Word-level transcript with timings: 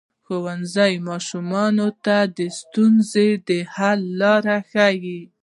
ښوونځی 0.25 0.93
ماشومانو 1.09 1.87
ته 2.05 2.17
د 2.37 2.39
ستونزو 2.59 3.27
د 3.47 3.49
حل 3.73 3.99
لاره 4.21 4.57
ښيي. 4.71 5.19